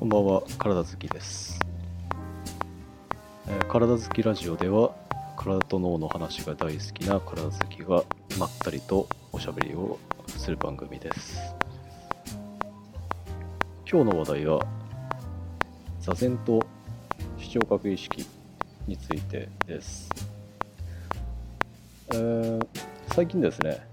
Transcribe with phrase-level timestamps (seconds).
[0.00, 1.60] こんばんは、体好きです、
[3.46, 4.94] えー体好きラジオでは、
[5.36, 8.02] 体と脳の話が大好きな体好きが
[8.38, 11.54] まったりとおしゃべりをする番組です。
[13.86, 14.66] 今日の話題は、
[16.00, 16.66] 座禅と
[17.38, 18.26] 視聴覚意識
[18.86, 20.08] についてです。
[22.14, 22.66] えー
[23.14, 23.86] 最近ですね、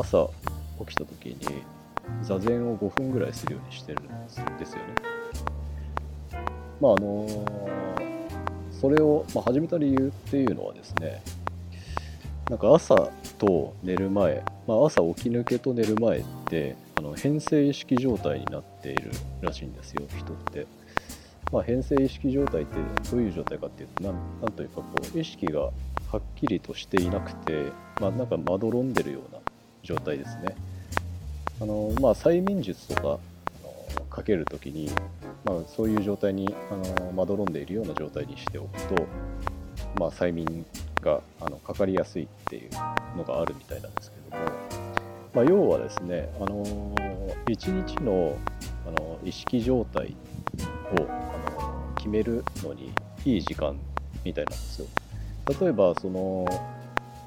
[0.00, 0.30] 朝
[0.78, 1.62] 起きた時に
[2.22, 4.06] 座禅を5分ぐらいするようにしてるん
[4.56, 5.15] ですよね。
[6.80, 7.26] まああの
[8.70, 11.22] それを、ま、始めた理由っていうのはですね
[12.50, 12.94] なんか朝
[13.38, 20.66] と寝る前、まあ、朝起き抜けと寝る前ってあの変性意識状態になっているらしいんですよ人って。
[21.52, 22.76] まあ、変性意識状態って
[23.10, 25.70] どういう状態かっていうとなんなんというかこう意識がは
[26.18, 29.40] っきりとしていなくて、まあ、なんかまどろんでるような
[29.82, 30.56] 状態ですね。
[31.60, 33.18] あのまあ、催眠術とか
[34.16, 34.90] かけるときに、
[35.44, 39.06] まあ、そういう状態にあのまどろんでいるような状態にしておくと、
[40.00, 40.64] まあ、催眠
[41.02, 42.70] があのかかりやすいっていう
[43.18, 44.44] のがあるみたいなんですけども、
[45.34, 46.64] まあ、要はですねあの
[47.46, 48.38] 一日の
[48.86, 50.16] あの意識状態
[50.98, 52.92] をあの決めるのに
[53.24, 53.76] いい時間
[54.24, 54.86] みたいなんですよ。
[55.60, 56.46] 例えばその、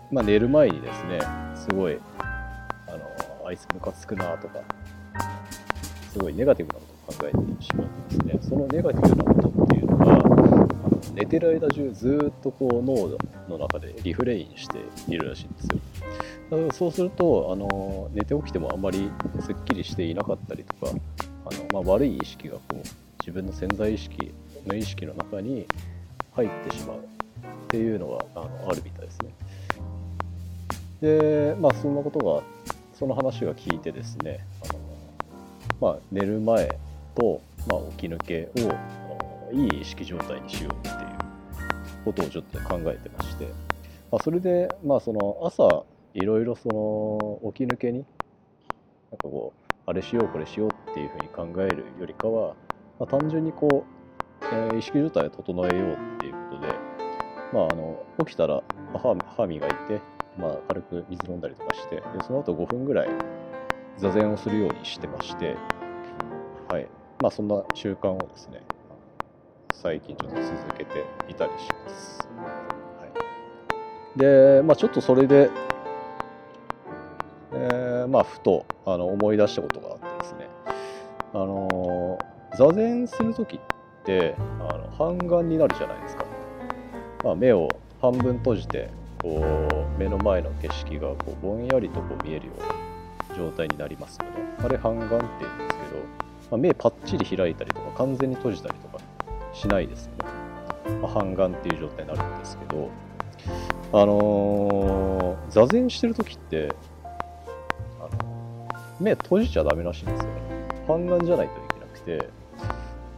[0.09, 1.19] まあ、寝る前にですね
[1.55, 4.59] すごいあのあいつムカつくなとか
[6.11, 8.49] すごいネガティブなことを考えてしまうとですね。
[8.49, 10.67] そのネガティブなことっていうのがあの
[11.13, 13.17] 寝てる間中ずっとこう脳
[13.49, 15.79] の中でリフレインしているらしいんですよ。
[16.51, 20.91] だからそうするとあの寝て起きてもあんまりすっきりしていなかったりとか
[21.45, 22.75] あの、まあ、悪い意識がこう
[23.19, 24.33] 自分の潜在意識
[24.65, 25.67] 無意識の中に
[26.33, 27.01] 入ってしまうっ
[27.67, 29.29] ていうのがあのあるみたいですね。
[31.01, 32.43] でまあそんなことが
[32.97, 34.78] その話が聞いてですねあの、
[35.81, 36.77] まあ、寝る前
[37.15, 38.99] と、まあ、起き抜けを
[39.51, 40.95] いい意識状態にしようっていう
[42.05, 43.45] ことをちょっと考えてまして、
[44.11, 47.99] まあ、それで、まあ、その朝いろいろその起き抜けに
[49.11, 52.55] なんかこうあれしようこれしようっていうふうに考えるよりかは、
[52.99, 53.85] まあ、単純にこ
[54.41, 56.67] う、えー意識状態を整えようっていうことで、
[57.53, 58.61] まあ、あの起きたら
[58.93, 60.01] 歯歯磨いて、
[60.37, 63.09] まあ、軽く水飲んだりとかしてでその後5分ぐらい
[63.99, 65.55] 座禅をするようにしてまして、
[66.69, 66.87] はい
[67.19, 68.61] まあ、そんな習慣をですね
[69.71, 72.29] 最近ちょっと続けていたりします。
[72.97, 73.05] は
[74.15, 75.49] い、で、まあ、ちょっとそれで、
[77.53, 80.47] えーまあ、ふとあの思い出したことがあってですね、
[81.33, 83.59] あのー座禅する時っ
[84.05, 86.25] てあの半眼になるじゃないですか。
[87.23, 88.89] まあ、目を半分閉じて
[89.21, 92.78] こう目の前の景色がこうぼんやりとこう見えるような
[93.35, 94.31] 状態になりますよね。
[94.63, 96.03] あれ半眼って言うんですけど、
[96.51, 99.03] まあ、目パッチリ開いたりとか完全に閉じたりとか
[99.53, 100.25] しないですよね。
[101.01, 102.89] まあ、半眼っていう状態になるんですけど、
[103.93, 106.75] あのー座禅してる時って
[107.99, 108.67] あの
[108.99, 110.41] 目閉じちゃダメらしいんですよね。
[110.87, 112.29] 半眼じゃないといけなくて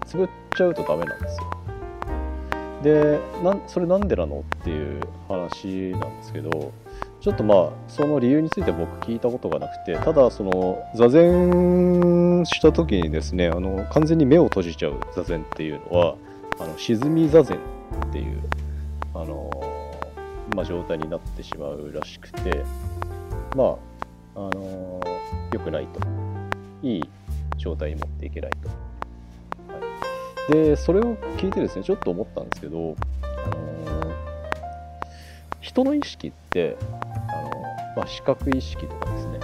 [0.05, 1.51] つぶっちゃうとダメなんですよ。
[2.83, 6.71] でなそれなんでなのっていう話なんですけど
[7.21, 16.15] ちょっとまあその理由について僕聞いたことがなくてただその座禅した時にですねあの完全に目を閉じちゃう座禅っていうのは
[16.59, 17.57] あの沈み座禅
[18.07, 18.41] っていう
[19.13, 19.51] あの、
[20.55, 22.63] まあ、状態になってしまうらしくて
[23.55, 23.77] ま
[24.35, 24.99] ああの
[25.53, 25.99] 良くないと
[26.81, 27.09] いい
[27.57, 28.67] 状態に持っていけないと。
[28.67, 28.91] はい
[30.49, 34.11] でそれを聞いてですねちょっと思ったんですけど、あの
[35.61, 36.75] 人の意識って、
[37.95, 39.39] まあ、視覚意識とかですね。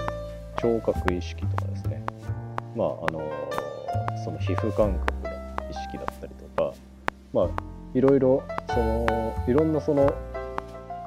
[0.59, 2.01] 聴覚意識とかですね。
[2.75, 3.21] まああの
[4.23, 6.73] その皮膚感覚の意識だったりとか
[7.33, 7.49] まあ
[7.93, 10.13] いろいろそのいろんなその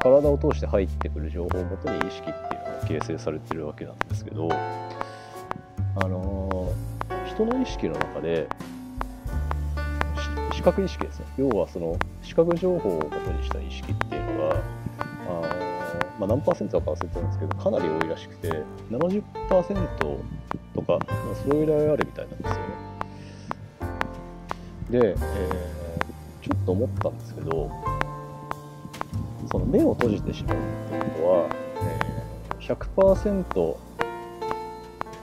[0.02, 6.72] 体を通して入ってくる情報をもとに意識っていうのが形成されてるわけなんですけどあの
[7.28, 8.48] 人の意識の中で
[10.52, 11.26] 視覚意識ですね。
[11.38, 14.56] 要はその視覚情報をもとにした意識っていうのが、
[16.20, 19.22] まあ、何パーセントか忘れてるんですけどかなり多いらしくて70%
[20.74, 22.60] とか、まあ、それぐらいあるみたいなんですよね。
[24.90, 25.80] で、えー
[26.42, 27.70] ちょっと思ったんですけど
[29.52, 31.48] その目を閉じてしまうっていうことは、
[31.82, 33.76] えー100%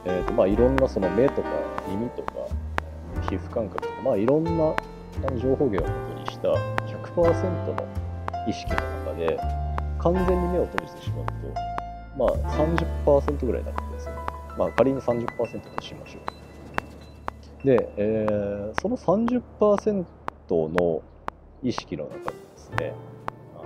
[0.06, 1.50] えーとまあ、いろんなその目とか
[1.90, 2.32] 耳とか
[3.30, 4.52] 皮膚感覚とか、まあ、いろんな
[5.42, 6.50] 情報源をもとにした
[6.86, 7.24] 100%
[7.68, 7.88] の
[8.48, 9.40] 意識の中で
[10.00, 11.34] 完全に目を閉じてしまうと、
[12.18, 14.14] まあ、30%ぐらいになるんですよ。
[14.58, 16.20] まあ、仮に30%としましょ
[17.64, 17.68] う。
[17.68, 20.06] で、えー、その30%
[20.50, 21.02] の
[21.64, 22.94] 意識の中にですね
[23.56, 23.64] あの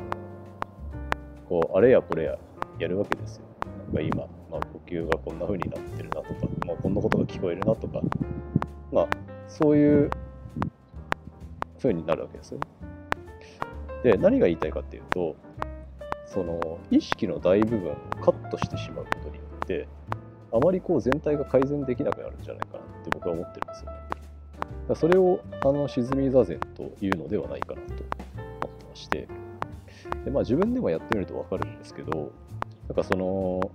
[1.48, 2.38] こうあれやこれや
[2.80, 3.44] やるわけですよ。
[3.94, 4.16] なんか今、
[4.50, 6.34] まあ、呼吸がこんな風になってるなとか、
[6.66, 8.02] まあ、こんなことが聞こえるなとか、
[8.92, 9.08] まあ、
[9.48, 10.10] そういう
[11.78, 12.68] 風になるわけですよね。
[14.04, 15.36] で何が言いたいかっていうと
[16.34, 19.88] その意識の大部分をカットしてしまうことによって
[20.54, 24.96] あまりこう全体が改善できなくなるんじゃないかなって僕は思ってるんですよね。
[24.96, 29.28] それをあの沈み座禅というのではないかなと思ってまして
[30.26, 32.32] で、まあ、自分でもやってみると分かるんですけど
[32.88, 33.72] なんかその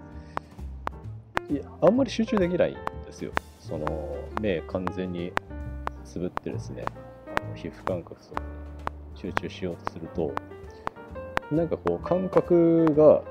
[1.51, 3.33] いやあんまり集中できないんですよ。
[3.61, 5.33] その目完全に
[6.05, 6.85] つぶってですね
[7.27, 8.35] あの皮膚感覚と
[9.15, 10.33] 集中しようとすると
[11.51, 13.23] なんかこう感覚が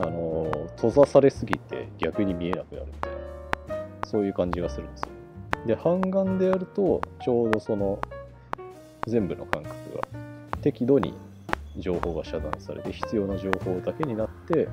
[0.00, 5.08] あの閉ざされすぎて逆に見えなくなるみたいなそういう感じがするんですよ。
[5.66, 8.00] で半眼でやるとちょうどその
[9.06, 10.00] 全部の感覚が
[10.60, 11.14] 適度に
[11.78, 14.68] 情報が遮断されて必要な情報だけになって、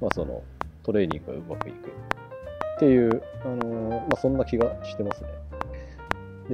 [0.00, 0.42] まあ、その
[0.82, 5.28] トレーニングがうまくいくっていう、あのまあ、そんな気がしてますね。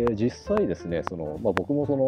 [0.07, 2.05] で実際ですねその、まあ、僕もその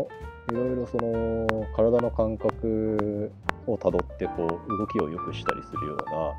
[0.51, 3.31] いろいろその体の感覚
[3.73, 6.35] をたどってこう動きを良くしたりするような、ま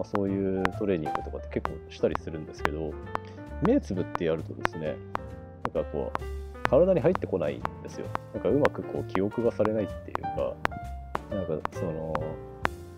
[0.00, 2.92] あ、そういうトレーニングとかって結構したりするんですけど
[3.62, 4.96] 目つぶってやるとですね
[5.74, 8.06] なんかこう体に入ってこないんですよ。
[8.32, 10.54] なんかうまくこう記憶がされないっていうか
[11.30, 12.14] なんかその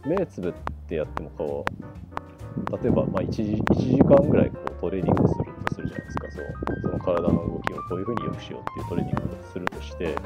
[0.07, 0.53] 目つぶっ
[0.89, 6.31] てやってもこう例えばまあ 1, 時1時間ぐらいこうトレーニングするとするじゃないですか。
[6.31, 6.47] そう
[6.83, 10.17] その体の動きをこういうふうに良くしようっていうトレーニングをするとして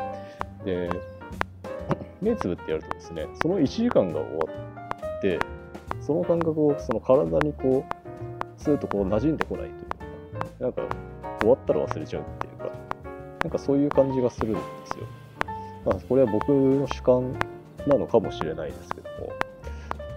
[0.65, 0.91] で
[2.21, 4.45] 目つぶってやるとですねその1時間が終わ
[5.19, 5.39] って
[6.01, 10.83] その感覚をその体にこうスーッとこう馴染んでこないというかなんか
[11.41, 12.71] 終わったら忘れちゃうっていうか
[13.43, 14.61] なんかそういう感じがするんで
[14.93, 15.07] すよ。
[15.85, 17.33] まあ、これは僕の主観
[17.87, 19.09] なのかもしれないですけど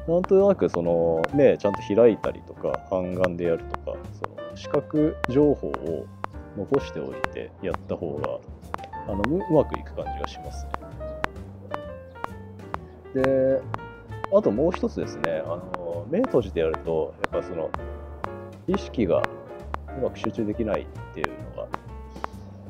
[0.07, 6.05] もなんとなくその目ちゃんと開いたりとか半眼でやるとかその視覚情報を
[6.57, 8.39] 残しておいてやった方が
[9.07, 10.82] あのうまくいく感じがしますね。
[13.13, 13.61] で、
[14.35, 17.69] あともう一つですね、あの目閉じてやると、やっぱその
[18.67, 19.27] 意識が
[19.97, 21.67] うまく集中できないっていうのが、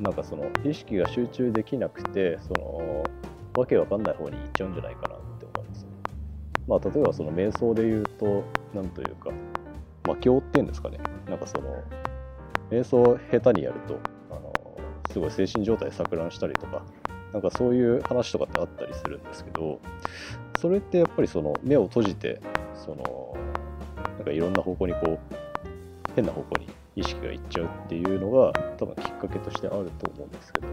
[0.00, 3.04] なんかその意識が集中できなくて、その
[3.54, 5.90] わけわかんない方に行っちゃうんじゃないかなって思います、ね。
[6.66, 8.42] まあ、例えばその瞑想で言うと、
[8.74, 9.30] なんというか、
[10.04, 10.98] 魔境っていうんですかね、
[11.28, 11.82] なんかその、
[12.70, 13.98] 瞑想を下手にやると、
[14.30, 14.76] あの
[15.10, 16.82] すごい精神状態錯乱したりとか、
[17.34, 19.80] なんかそういう話とかってあったりするんですけど
[20.56, 22.40] それってやっぱりその目を閉じて
[22.76, 23.36] その
[23.96, 25.18] なんかいろんな方向にこう
[26.14, 30.68] 変な方向に意識がいっちゃうっていうのが多分きっかけとしてあると思うんですけど。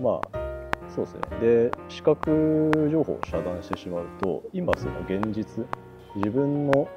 [0.00, 0.38] まあ
[0.88, 1.20] そうですね。
[1.40, 5.66] で視覚情報を遮断してしまうと今その現実
[6.16, 6.88] 自分の、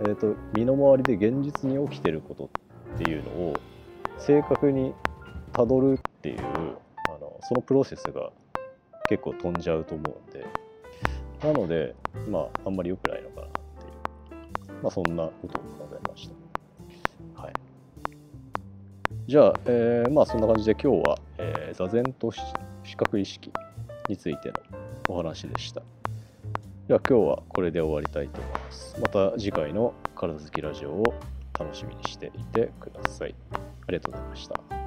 [0.00, 2.50] えーと身の回りで現実に起きてること
[2.94, 3.56] っていうのを
[4.18, 4.94] 正確に
[5.54, 6.38] たどるっていう
[7.42, 8.30] そのプロセスが
[9.08, 10.46] 結構飛んじゃうと思うんで。
[11.42, 11.94] なので
[12.30, 14.82] まああんまり良くないのかなっていう。
[14.82, 16.30] まあそんなことを考えまし
[17.34, 17.42] た。
[17.42, 17.52] はい。
[19.26, 23.52] じゃあ、えー、まあそんな感じで今日は、えー、座禅と視覚意識
[24.08, 24.54] についての
[25.08, 25.82] お話でした。
[26.88, 29.00] では今日はこれで終わりたいと思います。
[29.00, 31.14] また次回の体好きラジオを
[31.58, 33.34] 楽しみにしていてください。
[33.52, 34.83] ありがとうございました。